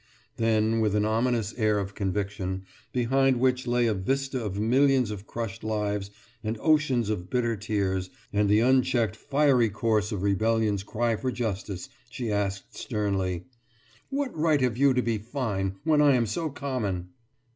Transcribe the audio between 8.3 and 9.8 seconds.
and the unchecked fiery